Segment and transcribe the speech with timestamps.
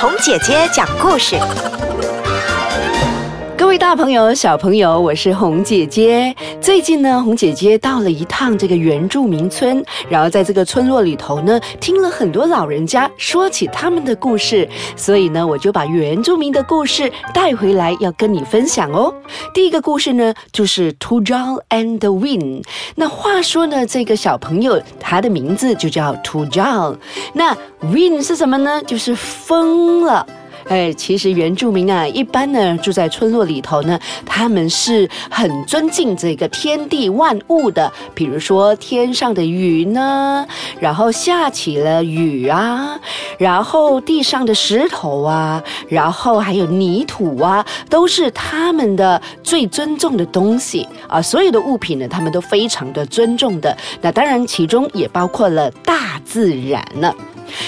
[0.00, 1.36] 同姐姐讲故事。
[3.60, 6.34] 各位大朋友、小朋友，我是红姐姐。
[6.62, 19.12] 最近呢，红姐姐到了一趟这个原住民村，然后在这个村落里头呢，听了很多老人家说起他们的故事，所以呢，我就把原住民的故事带回来要跟你分享哦。
[19.52, 22.64] 第一个故事呢，就是 Tujal and the Wind。
[22.94, 26.96] 那话说呢，这个小朋友他的名字就叫 Tujal，
[27.34, 28.82] 那 Wind 是什么呢？
[28.84, 30.26] 就是风了。
[30.70, 40.46] 哎，其实原住民啊，一般呢住在村落里头呢，他们是很尊敬这个天地万物的，比如说天上的云呢，
[40.78, 42.96] 然后下起了雨啊，
[43.36, 51.20] 然后地上的石头啊，然后还有泥土啊，都是他们的最尊重的东西啊。
[51.20, 53.76] 所有的物品呢，他们都非常的尊重的。
[54.00, 57.12] 那当然，其中也包括了大自然了。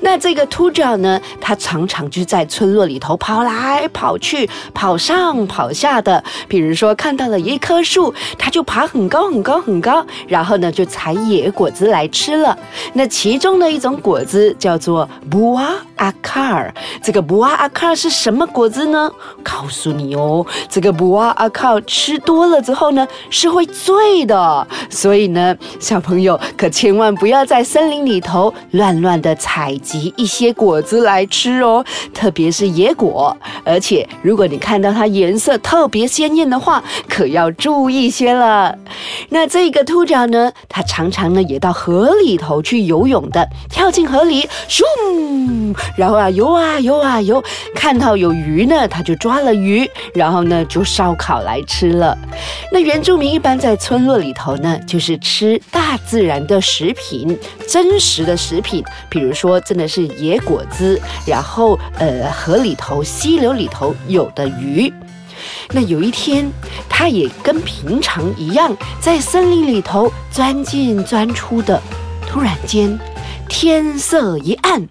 [0.00, 6.22] 那这个秃角呢，它常常就在村落里头跑来跑去，跑上跑下的。
[6.48, 12.56] 比如说看到了一棵树，它就爬很高很高很高，然后呢就采野果子来吃了。
[12.92, 16.74] 那其中的一种果子叫做布瓦阿卡尔。
[17.02, 19.10] 这个布瓦阿卡尔是什么果子呢？
[19.42, 24.66] 告诉你哦，这个布瓦阿卡尔吃多了之后呢，是会醉的。
[24.90, 29.74] 所以呢，小朋友可千万不要在森林里头乱乱的采。
[29.84, 33.36] 集一些果子来吃哦，特别是野果。
[33.64, 38.74] 而且，如果你看到它颜色特别鲜艳的话，可要注意些了。
[39.28, 44.82] 那这个秃脚呢，它常常呢也到河里头去游泳的，跳进河里，咻，
[45.96, 47.42] 然后啊游啊游啊游，
[47.74, 52.16] 看到有鱼呢，他就抓了鱼，然后呢就烧烤来吃了。
[52.70, 59.60] 那原住民一般在村落里头呢，就是吃大自然的食品，真实的食品，比如说。
[59.64, 64.92] 真的是野果子，然后呃，河里头、溪流里头有的鱼。
[65.70, 66.50] 那有一天，
[66.88, 71.80] 他也跟平常一样，在森林里头钻进钻出的。
[72.28, 72.98] 突然间，
[73.48, 74.86] 天色一暗，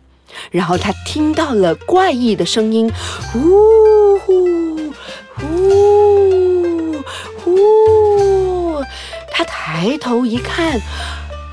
[0.51, 2.91] 然后他听到了怪异的声音，
[3.35, 4.93] 呜呼
[5.35, 7.01] 呼
[7.43, 8.83] 呼。
[9.31, 10.79] 他抬头一看。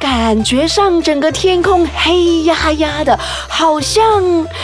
[0.00, 3.18] 感觉上整个天空黑压压的，
[3.48, 4.02] 好像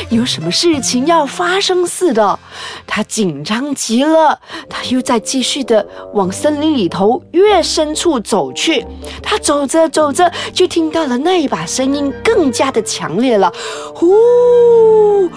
[0.08, 2.38] 有什么事情要发生似的。
[2.86, 8.86] 他紧张极了，他又在继续的往森林里头越深处走去。
[9.22, 13.52] 他走着走着，就听到了那一把声音更加的强烈了，
[13.94, 15.28] 呼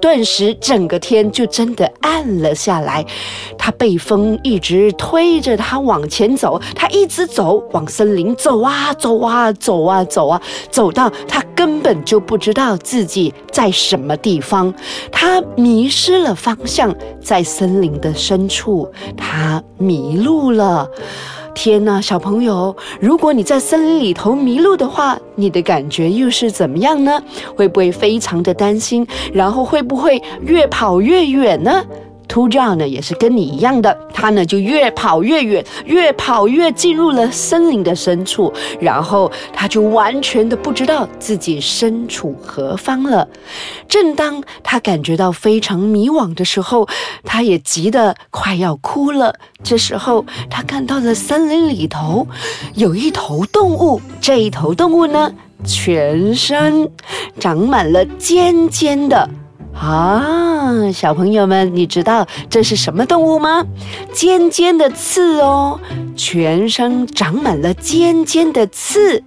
[0.00, 3.04] 顿时整个天就真的暗了下来。
[3.58, 6.60] 他被风一直推着他往前走。
[6.74, 10.40] 他一直走，往森林走啊走啊走啊走啊，
[10.70, 14.72] 走到他根本就不知道自己在什么地方，
[15.12, 20.88] 他迷失了方向，在森林的深处，他迷路了。
[21.54, 27.22] 天哪，小朋友，如果你在森林里头迷路的话，你的感觉又是怎么样呢？
[27.56, 29.06] 会不会非常的担心？
[29.32, 31.84] 然后会不会越跑越远呢？
[32.30, 43.28] 秃鹫呢，也是跟你一样的，它呢就越跑越远，越跑越进入了森林的深处，然后它就完全的不知道自己身处何方了。
[43.88, 46.86] 正当他感觉到非常迷惘的时候，
[47.24, 49.34] 他也急得快要哭了。
[49.64, 52.24] 这时候，他看到了森林里头
[52.74, 55.32] 有一头动物，这一头动物呢，
[55.64, 56.88] 全身
[57.40, 59.28] 长满了尖尖的。
[59.80, 63.64] 啊，小朋友们，你知道这是什么动物吗？
[64.12, 65.80] 尖尖的刺哦，
[66.14, 69.24] 全身长满了尖尖的刺，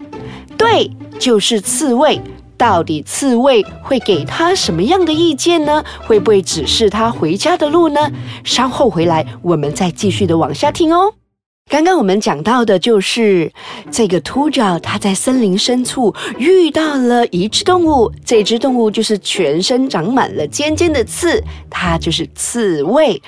[0.55, 2.21] 对，就是刺猬。
[2.55, 5.83] 到底刺猬会给他什么样的意见呢？
[6.05, 8.11] 会不会指示他回家的路呢？
[8.43, 11.15] 稍后回来，我们再继续的往下听哦。
[11.69, 13.51] 刚刚我们讲到的就是
[13.89, 23.19] 这个秃角，它在森林深处遇到了一只动物，这只动物就是全身长满了尖尖的刺，它就是刺猬。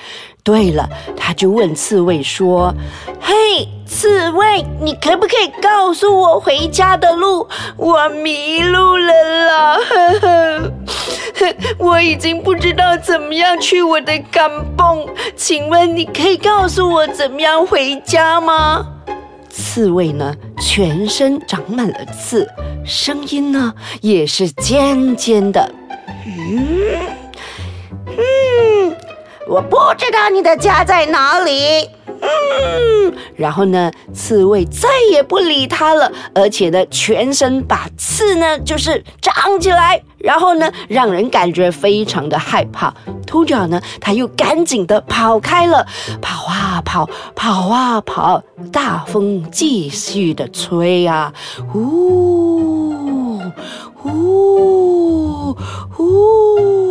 [0.44, 2.72] 对了，它就问刺猬说
[3.20, 3.34] ：“嘿，
[3.84, 7.48] 刺猬，你可不可以告诉我回家的路？
[7.76, 9.12] 我迷路了
[9.48, 9.78] 啦！
[11.78, 15.06] 我已经不知道怎么样去我的甘蹦，
[15.36, 18.86] 请问你可以告诉我怎么样回家吗？”
[19.50, 22.48] 刺猬呢，全身长满了刺，
[22.84, 25.70] 声音呢也是尖尖的。
[26.26, 26.88] 嗯
[28.08, 28.96] 嗯。
[29.48, 31.88] 我不知道你的家在哪里。
[33.36, 42.92] 然后呢，刺猬再也不理他了，而且呢，全身把刺呢就是长起来，然后呢，让人感觉非常的害怕。
[43.26, 45.86] 秃角呢，他又赶紧的跑开了，
[46.22, 51.32] 跑啊跑，跑啊跑，大风继续的吹啊，
[51.68, 53.40] 呼
[53.94, 55.54] 呼
[55.90, 56.85] 呼，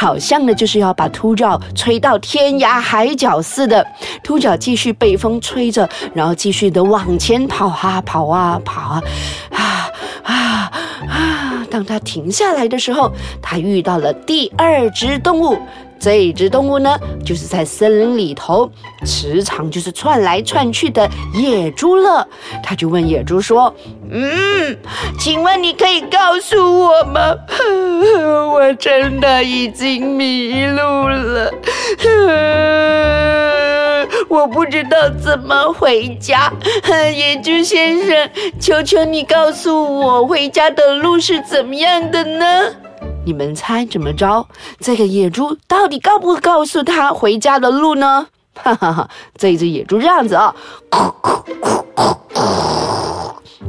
[0.00, 3.86] 好像呢就是要把秃鹫吹到天涯海角似的。
[4.22, 9.02] 秃鹫继续被风吹着，然后继续的往前跑啊跑啊跑啊
[9.50, 9.90] 啊
[10.22, 10.72] 啊
[11.06, 11.49] 啊！
[11.70, 15.58] 当他停下来的时候，他遇到了第二只动物。
[16.02, 18.72] 这只动物呢，就是在森林里头
[19.04, 22.26] 时常就是窜来窜去的野猪了。
[22.62, 23.74] 他就问野猪说
[24.10, 24.78] ：“嗯，
[25.18, 27.36] 请问你可以告诉我吗？
[28.50, 31.52] 我真的已经迷路了，
[34.40, 36.50] 我不知道怎么回家。
[37.14, 42.74] 野猪先生，求求你告诉我回家的路是怎么样的呢？”
[43.26, 44.46] 你们猜怎么着？
[44.80, 48.28] 这个野猪到底告不告诉他回家的路呢？
[48.62, 49.08] 哈哈哈！
[49.36, 50.54] 这只野猪这样子啊，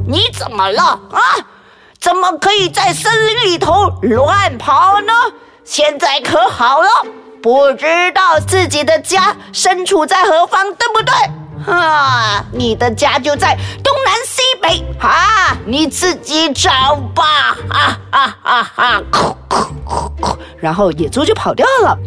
[0.08, 1.20] 你怎么了啊？
[2.00, 5.12] 怎么可以在森林里头乱跑呢？
[5.64, 6.88] 现在可好了，
[7.42, 7.84] 不知
[8.14, 11.72] 道自己的家身处在何方，对不对？
[11.74, 16.70] 啊，你的家就在东南西北啊，你自己找
[17.14, 17.56] 吧！
[17.68, 19.02] 啊啊啊啊！
[20.58, 21.98] 然后野猪就跑掉了。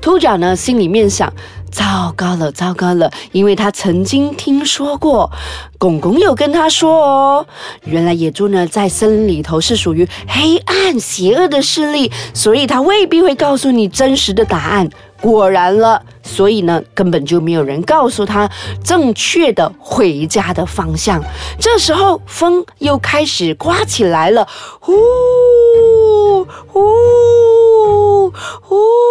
[0.00, 1.30] 兔长呢，心里面想：
[1.70, 3.10] 糟糕了，糟糕了！
[3.32, 5.30] 因为他曾经听说过，
[5.78, 7.46] 公公有跟他说哦，
[7.84, 14.90] 原来野猪呢在森林里头是属于黑暗邪恶的势力，所以他未必会告诉你真实的答案。
[15.20, 18.50] 果然了，所以呢，根本就没有人告诉他
[18.82, 21.22] 正确的回家的方向。
[21.58, 24.48] 这时候，风又开始刮起来了，
[24.80, 24.94] 呼
[26.66, 26.80] 呼
[28.62, 29.10] 呼！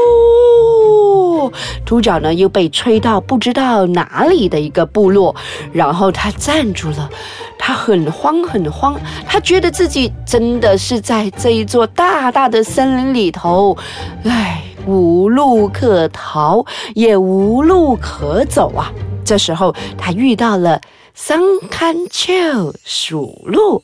[1.85, 5.35] 秃角呢又被吹到不知道哪里的一个部落，
[5.71, 7.09] 然后他站住了，
[7.57, 13.77] 他很慌很慌，他觉得自己真的是在这一座大大的森林里头，
[14.23, 14.63] 唉。
[14.87, 18.91] 无路可逃，也无路可走啊！
[19.23, 20.81] 这时候，他遇到了
[21.13, 23.83] 桑堪丘属鹿。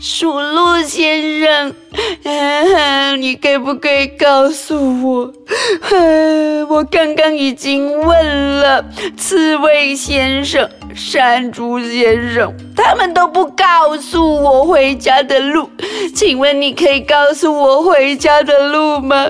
[0.00, 1.74] 属鹿先生，
[3.20, 5.32] 你可不可以告诉我？
[6.68, 8.84] 我刚刚已经问了
[9.16, 15.68] 刺猬先生、山猪先生，他们都不告诉我回家的路。
[16.14, 19.28] 请问你可以告诉我回家的路吗？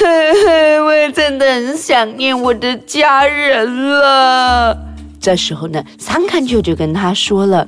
[0.00, 4.85] 我真的很想念我的家人了。
[5.26, 7.66] 这时候呢，桑堪舅就跟他说了。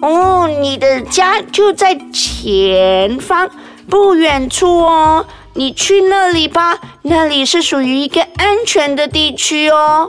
[0.00, 3.50] 哦，你的家就在前方
[3.90, 10.08] 不远处哦，你去那里吧，那里是属于一个安全的地区哦。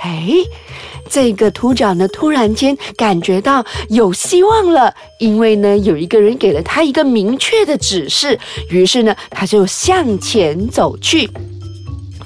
[0.00, 0.28] 哎，
[1.10, 8.38] 这个土长呢，突然间感觉到有希望了，因为呢，有一个人给了他一个明确的指示，
[8.70, 11.28] 于是呢，他就向前走去。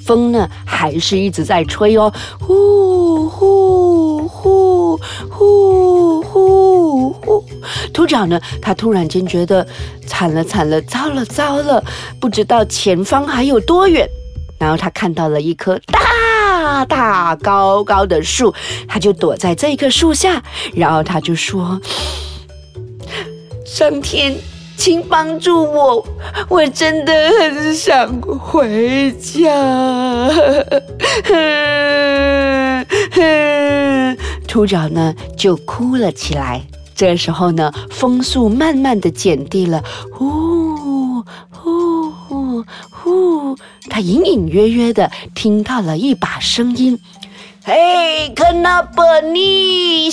[0.06, 4.96] 风呢，还是一直在吹哦，呼呼呼
[5.28, 7.44] 呼呼呼。
[7.92, 9.66] 秃角呢，他突然间觉得
[10.06, 11.82] 惨了惨了，糟了糟了，
[12.20, 14.08] 不知道前方还有多远。
[14.58, 18.54] 然后他看到了一棵大大高高的树，
[18.88, 20.42] 他就躲在这一棵树下，
[20.74, 21.80] 然后他就说
[23.66, 24.36] ：“上天。”
[24.76, 26.06] 请帮助我，
[26.48, 29.50] 我真的很想回家。
[34.46, 36.62] 秃角呢就哭了起来。
[36.94, 43.56] 这时候呢，风速慢慢的减低了，呼呼呼呼，
[43.90, 46.98] 他隐隐约约的听到了一把声音
[47.64, 50.10] ：“嘿，肯纳巴尼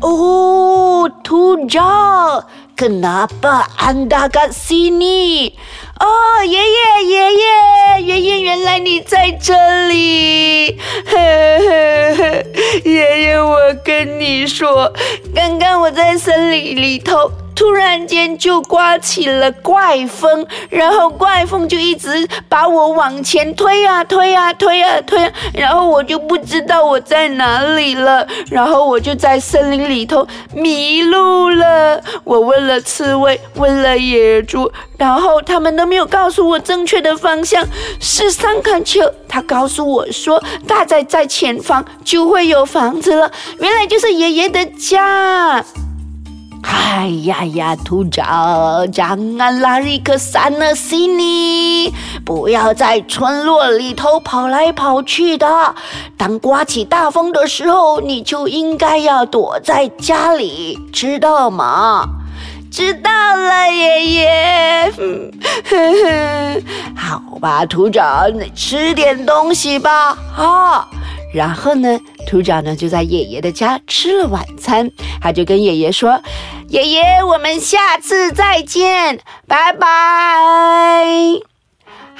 [0.00, 2.44] 西亚巴尼。”哦，秃角
[2.76, 5.52] ，Kenapa anda kat sini？
[5.98, 6.06] 哦，
[6.44, 9.52] 爷爷，爷爷，爷爷，原来你在这
[9.88, 10.78] 里！
[12.84, 14.90] 爷爷，我跟你说，
[15.34, 17.30] 刚刚我在森林里头。
[17.60, 32.02] 突然间就刮起了怪风，然后怪风就一直把我往前推啊推啊推啊推，然后我就不知道我在哪里了，然后我就在森林里头迷路了。
[32.24, 37.62] 我问了刺猬，问了野猪，然后他们都没有告诉我正确的方向。
[38.00, 43.30] 是三坎丘，他告诉我说，大概在前方就会有房子了。
[43.58, 45.62] 原来就是爷爷的家。
[46.92, 51.92] 哎呀呀，土长，jangan lari ke sana sini，
[52.24, 55.72] 不要在村落里头跑来跑去的。
[56.16, 62.08] 当刮起大风的时候，你就应该要躲在家里，知道吗？
[62.72, 64.92] 知道了，爷爷。
[66.96, 70.18] 好吧，土长，你吃点东西吧。
[70.36, 70.88] 啊。
[71.32, 76.20] 然后呢，土长呢就在爷爷的家吃了晚餐，他就跟爷爷说
[76.68, 79.86] ：“爷爷，我们下次再见，拜拜。”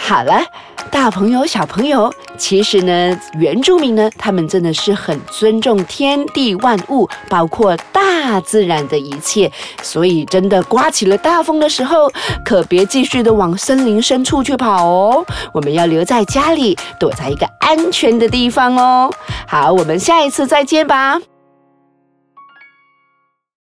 [0.02, 0.42] 好了，
[0.90, 9.52] 大朋友、小朋友，其实呢，原住民呢，他们真的是很尊重天地万物，包括大自然的一切。
[9.82, 12.10] 所以，真的刮起了大风的时候，
[12.44, 15.26] 可别继续的往森林深处去跑哦。
[15.52, 19.08] 我们要留在家里，躲在一个安全的地方哦。
[19.46, 21.20] 好，我们下一次再见吧。